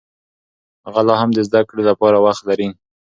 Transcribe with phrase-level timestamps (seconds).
[0.85, 2.67] هغه لا هم د زده کړې لپاره وخت لري.